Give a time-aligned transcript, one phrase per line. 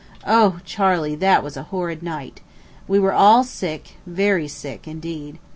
[0.25, 2.41] O, Charley, that was a horrid night!
[2.87, 5.37] We were all sick, very sick indeed.